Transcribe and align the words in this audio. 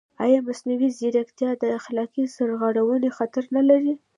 ایا 0.25 0.39
مصنوعي 0.47 0.89
ځیرکتیا 0.97 1.49
د 1.57 1.63
اخلاقي 1.79 2.23
سرغړونې 2.35 3.09
خطر 3.17 3.43
نه 3.55 3.61
لري؟ 3.69 3.93